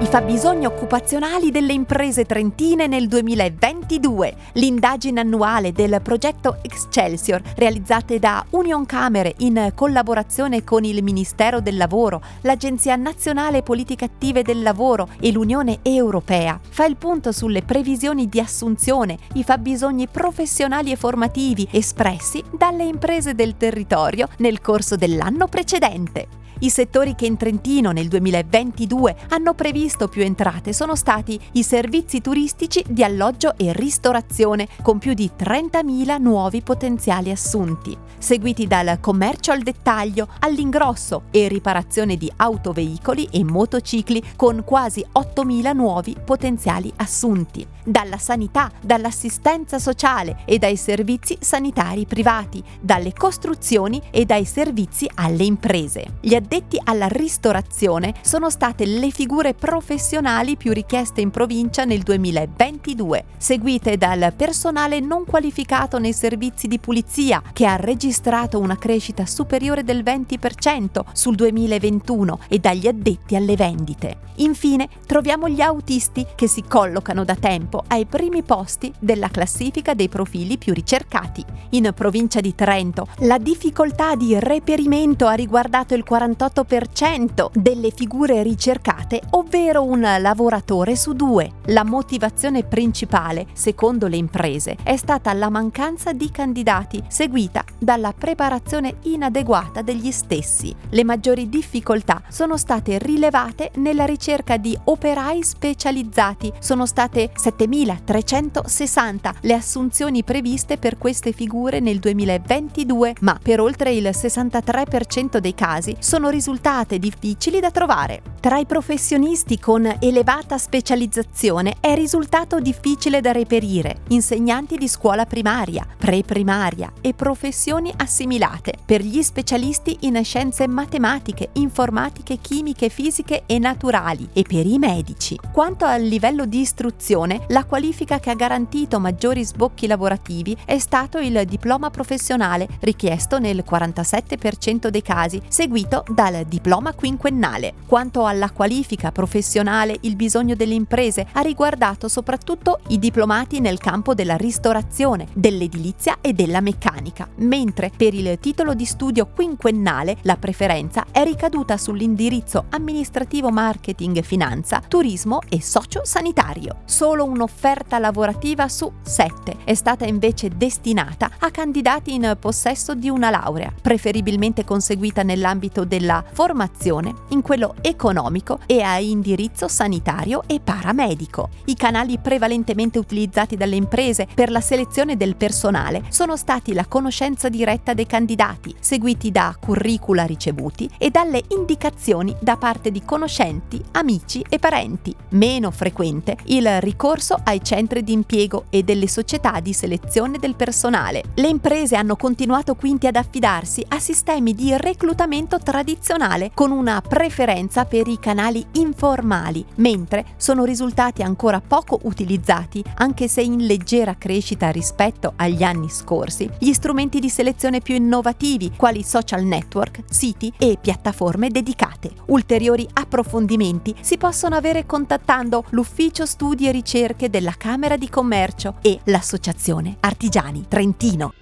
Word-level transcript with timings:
I 0.00 0.06
fabbisogni 0.06 0.64
occupazionali 0.64 1.50
delle 1.50 1.72
imprese 1.72 2.24
trentine 2.24 2.86
nel 2.86 3.08
2022, 3.08 4.36
l'indagine 4.52 5.18
annuale 5.18 5.72
del 5.72 6.00
progetto 6.00 6.58
Excelsior 6.62 7.42
realizzate 7.56 8.20
da 8.20 8.44
Union 8.50 8.86
Camere 8.86 9.34
in 9.38 9.72
collaborazione 9.74 10.62
con 10.62 10.84
il 10.84 11.02
Ministero 11.02 11.60
del 11.60 11.76
Lavoro, 11.76 12.22
l'Agenzia 12.42 12.94
Nazionale 12.94 13.64
Politiche 13.64 14.04
Attive 14.04 14.42
del 14.42 14.62
Lavoro 14.62 15.08
e 15.18 15.32
l'Unione 15.32 15.80
Europea. 15.82 16.60
Fa 16.62 16.84
il 16.84 16.96
punto 16.96 17.32
sulle 17.32 17.62
previsioni 17.62 18.28
di 18.28 18.38
assunzione, 18.38 19.18
i 19.32 19.42
fabbisogni 19.42 20.06
professionali 20.06 20.92
e 20.92 20.96
formativi 20.96 21.66
espressi 21.72 22.40
dalle 22.52 22.84
imprese 22.84 23.34
del 23.34 23.56
territorio 23.56 24.28
nel 24.38 24.60
corso 24.60 24.94
dell'anno 24.94 25.48
precedente. 25.48 26.37
I 26.60 26.70
settori 26.70 27.14
che 27.14 27.26
in 27.26 27.36
Trentino 27.36 27.92
nel 27.92 28.08
2022 28.08 29.14
hanno 29.28 29.54
previsto 29.54 30.08
più 30.08 30.22
entrate 30.22 30.72
sono 30.72 30.96
stati 30.96 31.38
i 31.52 31.62
servizi 31.62 32.20
turistici 32.20 32.84
di 32.88 33.04
alloggio 33.04 33.56
e 33.56 33.72
ristorazione, 33.72 34.66
con 34.82 34.98
più 34.98 35.14
di 35.14 35.30
30.000 35.38 36.20
nuovi 36.20 36.60
potenziali 36.62 37.30
assunti, 37.30 37.96
seguiti 38.18 38.66
dal 38.66 38.98
commercio 39.00 39.52
al 39.52 39.60
dettaglio, 39.60 40.26
all'ingrosso 40.40 41.24
e 41.30 41.46
riparazione 41.46 42.16
di 42.16 42.28
autoveicoli 42.34 43.28
e 43.30 43.44
motocicli, 43.44 44.20
con 44.34 44.64
quasi 44.64 45.06
8.000 45.12 45.72
nuovi 45.76 46.16
potenziali 46.24 46.92
assunti, 46.96 47.64
dalla 47.84 48.18
sanità, 48.18 48.68
dall'assistenza 48.82 49.78
sociale 49.78 50.38
e 50.44 50.58
dai 50.58 50.74
servizi 50.74 51.38
sanitari 51.38 52.04
privati, 52.04 52.60
dalle 52.80 53.12
costruzioni 53.12 54.02
e 54.10 54.24
dai 54.24 54.44
servizi 54.44 55.08
alle 55.14 55.44
imprese. 55.44 56.16
Gli 56.20 56.34
addetti 56.48 56.80
alla 56.82 57.08
ristorazione 57.08 58.14
sono 58.22 58.48
state 58.48 58.86
le 58.86 59.10
figure 59.10 59.52
professionali 59.52 60.56
più 60.56 60.72
richieste 60.72 61.20
in 61.20 61.30
provincia 61.30 61.84
nel 61.84 62.00
2022, 62.00 63.24
seguite 63.36 63.98
dal 63.98 64.32
personale 64.34 64.98
non 64.98 65.26
qualificato 65.26 65.98
nei 65.98 66.14
servizi 66.14 66.66
di 66.66 66.78
pulizia, 66.78 67.42
che 67.52 67.66
ha 67.66 67.76
registrato 67.76 68.58
una 68.58 68.78
crescita 68.78 69.26
superiore 69.26 69.84
del 69.84 70.02
20% 70.02 71.02
sul 71.12 71.34
2021, 71.34 72.38
e 72.48 72.58
dagli 72.58 72.86
addetti 72.86 73.36
alle 73.36 73.54
vendite. 73.54 74.16
Infine 74.36 74.88
troviamo 75.04 75.48
gli 75.48 75.60
autisti 75.60 76.24
che 76.34 76.48
si 76.48 76.62
collocano 76.66 77.24
da 77.24 77.34
tempo 77.34 77.84
ai 77.88 78.06
primi 78.06 78.42
posti 78.42 78.90
della 78.98 79.28
classifica 79.28 79.92
dei 79.92 80.08
profili 80.08 80.56
più 80.56 80.72
ricercati. 80.72 81.44
In 81.70 81.92
provincia 81.94 82.40
di 82.40 82.54
Trento 82.54 83.06
la 83.18 83.36
difficoltà 83.36 84.14
di 84.14 84.38
reperimento 84.38 85.26
ha 85.26 85.32
riguardato 85.32 85.94
il 85.94 86.04
40 86.04 86.37
48% 86.38 87.50
delle 87.52 87.90
figure 87.90 88.42
ricercate, 88.42 89.20
ovvero 89.30 89.82
un 89.82 90.00
lavoratore 90.00 90.94
su 90.96 91.12
due. 91.14 91.52
La 91.66 91.84
motivazione 91.84 92.64
principale, 92.64 93.46
secondo 93.52 94.06
le 94.06 94.16
imprese, 94.16 94.76
è 94.82 94.96
stata 94.96 95.32
la 95.32 95.48
mancanza 95.48 96.12
di 96.12 96.30
candidati, 96.30 97.02
seguita 97.08 97.64
dalla 97.78 98.12
preparazione 98.16 98.96
inadeguata 99.02 99.82
degli 99.82 100.10
stessi. 100.10 100.74
Le 100.90 101.04
maggiori 101.04 101.48
difficoltà 101.48 102.22
sono 102.28 102.56
state 102.56 102.98
rilevate 102.98 103.72
nella 103.76 104.04
ricerca 104.04 104.56
di 104.56 104.78
operai 104.84 105.42
specializzati. 105.42 106.52
Sono 106.60 106.86
state 106.86 107.32
7.360 107.36 109.34
le 109.40 109.54
assunzioni 109.54 110.22
previste 110.22 110.76
per 110.78 110.98
queste 110.98 111.32
figure 111.32 111.80
nel 111.80 111.98
2022, 111.98 113.14
ma 113.20 113.38
per 113.42 113.60
oltre 113.60 113.92
il 113.92 114.08
63% 114.08 115.38
dei 115.38 115.54
casi 115.54 115.96
sono 115.98 116.27
risultate 116.28 116.98
difficili 116.98 117.60
da 117.60 117.70
trovare. 117.70 118.37
Tra 118.40 118.58
i 118.58 118.66
professionisti 118.66 119.58
con 119.58 119.96
elevata 119.98 120.58
specializzazione 120.58 121.74
è 121.80 121.96
risultato 121.96 122.60
difficile 122.60 123.20
da 123.20 123.32
reperire 123.32 124.02
insegnanti 124.10 124.76
di 124.76 124.86
scuola 124.86 125.26
primaria, 125.26 125.84
pre-primaria 125.98 126.92
e 127.00 127.14
professioni 127.14 127.92
assimilate 127.96 128.74
per 128.86 129.02
gli 129.02 129.20
specialisti 129.22 129.96
in 130.02 130.22
scienze 130.22 130.68
matematiche, 130.68 131.48
informatiche, 131.54 132.38
chimiche, 132.40 132.90
fisiche 132.90 133.42
e 133.44 133.58
naturali 133.58 134.28
e 134.32 134.44
per 134.48 134.66
i 134.66 134.78
medici. 134.78 135.36
Quanto 135.52 135.84
al 135.84 136.02
livello 136.02 136.46
di 136.46 136.60
istruzione, 136.60 137.40
la 137.48 137.64
qualifica 137.64 138.20
che 138.20 138.30
ha 138.30 138.34
garantito 138.34 139.00
maggiori 139.00 139.44
sbocchi 139.44 139.88
lavorativi 139.88 140.56
è 140.64 140.78
stato 140.78 141.18
il 141.18 141.44
diploma 141.44 141.90
professionale 141.90 142.68
richiesto 142.82 143.40
nel 143.40 143.64
47% 143.68 144.86
dei 144.86 145.02
casi, 145.02 145.42
seguito 145.48 146.04
dal 146.08 146.44
diploma 146.46 146.92
quinquennale. 146.94 147.74
Quanto 147.84 148.26
alla 148.28 148.50
qualifica 148.50 149.10
professionale, 149.10 149.96
il 150.02 150.14
bisogno 150.14 150.54
delle 150.54 150.74
imprese 150.74 151.26
ha 151.32 151.40
riguardato 151.40 152.08
soprattutto 152.08 152.80
i 152.88 152.98
diplomati 152.98 153.60
nel 153.60 153.78
campo 153.78 154.14
della 154.14 154.36
ristorazione, 154.36 155.26
dell'edilizia 155.32 156.18
e 156.20 156.32
della 156.32 156.60
meccanica, 156.60 157.28
mentre 157.36 157.90
per 157.96 158.14
il 158.14 158.38
titolo 158.38 158.74
di 158.74 158.84
studio 158.84 159.26
quinquennale 159.34 160.18
la 160.22 160.36
preferenza 160.36 161.06
è 161.10 161.24
ricaduta 161.24 161.76
sull'indirizzo 161.76 162.66
amministrativo 162.70 163.50
marketing 163.50 164.22
finanza, 164.22 164.82
turismo 164.86 165.40
e 165.48 165.62
socio-sanitario. 165.62 166.82
Solo 166.84 167.24
un'offerta 167.24 167.98
lavorativa 167.98 168.68
su 168.68 168.92
sette 169.02 169.56
è 169.64 169.74
stata 169.74 170.04
invece 170.04 170.50
destinata 170.50 171.30
a 171.38 171.50
candidati 171.50 172.14
in 172.14 172.36
possesso 172.38 172.94
di 172.94 173.08
una 173.08 173.30
laurea, 173.30 173.72
preferibilmente 173.80 174.64
conseguita 174.64 175.22
nell'ambito 175.22 175.84
della 175.84 176.22
formazione, 176.30 177.14
in 177.28 177.42
quello 177.42 177.74
economico 177.80 178.17
e 178.66 178.80
a 178.80 178.98
indirizzo 178.98 179.68
sanitario 179.68 180.42
e 180.46 180.60
paramedico. 180.60 181.50
I 181.66 181.74
canali 181.74 182.18
prevalentemente 182.18 182.98
utilizzati 182.98 183.56
dalle 183.56 183.76
imprese 183.76 184.26
per 184.34 184.50
la 184.50 184.60
selezione 184.60 185.16
del 185.16 185.36
personale 185.36 186.02
sono 186.08 186.36
stati 186.36 186.72
la 186.72 186.86
conoscenza 186.86 187.48
diretta 187.48 187.94
dei 187.94 188.06
candidati, 188.06 188.74
seguiti 188.80 189.30
da 189.30 189.56
curricula 189.58 190.24
ricevuti 190.24 190.90
e 190.98 191.10
dalle 191.10 191.42
indicazioni 191.48 192.34
da 192.40 192.56
parte 192.56 192.90
di 192.90 193.04
conoscenti, 193.04 193.80
amici 193.92 194.44
e 194.48 194.58
parenti. 194.58 195.14
Meno 195.30 195.70
frequente 195.70 196.36
il 196.46 196.80
ricorso 196.80 197.38
ai 197.44 197.62
centri 197.62 198.02
di 198.02 198.12
impiego 198.12 198.64
e 198.70 198.82
delle 198.82 199.06
società 199.08 199.60
di 199.60 199.72
selezione 199.72 200.38
del 200.38 200.56
personale. 200.56 201.22
Le 201.34 201.48
imprese 201.48 201.96
hanno 201.96 202.16
continuato 202.16 202.74
quindi 202.74 203.06
ad 203.06 203.16
affidarsi 203.16 203.84
a 203.88 203.98
sistemi 203.98 204.54
di 204.54 204.76
reclutamento 204.76 205.58
tradizionale 205.58 206.50
con 206.54 206.70
una 206.70 207.00
preferenza 207.00 207.84
per 208.08 208.16
i 208.16 208.18
canali 208.18 208.64
informali, 208.72 209.64
mentre 209.76 210.24
sono 210.36 210.64
risultati 210.64 211.22
ancora 211.22 211.60
poco 211.60 212.00
utilizzati, 212.04 212.82
anche 212.96 213.28
se 213.28 213.42
in 213.42 213.66
leggera 213.66 214.16
crescita 214.16 214.70
rispetto 214.70 215.34
agli 215.36 215.62
anni 215.62 215.90
scorsi, 215.90 216.48
gli 216.58 216.72
strumenti 216.72 217.20
di 217.20 217.28
selezione 217.28 217.80
più 217.80 217.94
innovativi, 217.94 218.72
quali 218.74 219.02
social 219.02 219.42
network, 219.42 220.04
siti 220.08 220.50
e 220.56 220.78
piattaforme 220.80 221.50
dedicate. 221.50 222.10
Ulteriori 222.26 222.88
approfondimenti 222.94 223.94
si 224.00 224.16
possono 224.16 224.56
avere 224.56 224.86
contattando 224.86 225.64
l'Ufficio 225.70 226.24
Studi 226.24 226.66
e 226.66 226.72
Ricerche 226.72 227.28
della 227.28 227.54
Camera 227.58 227.96
di 227.96 228.08
Commercio 228.08 228.76
e 228.80 229.00
l'Associazione 229.04 229.96
Artigiani 230.00 230.64
Trentino. 230.66 231.32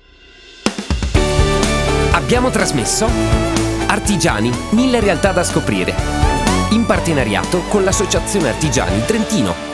Abbiamo 2.13 2.51
trasmesso 2.51 3.07
Artigiani, 3.87 4.51
mille 4.71 4.99
realtà 4.99 5.31
da 5.31 5.45
scoprire. 5.45 6.26
In 6.71 6.85
partenariato 6.85 7.61
con 7.69 7.85
l'Associazione 7.85 8.49
Artigiani 8.49 9.05
Trentino. 9.05 9.66